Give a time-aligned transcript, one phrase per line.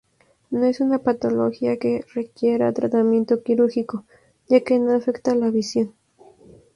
[0.49, 4.05] No es una patología que requiera tratamiento quirúrgico
[4.47, 5.93] ya que no afecta la visión.